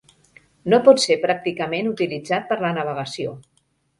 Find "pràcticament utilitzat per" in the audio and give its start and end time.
1.25-2.59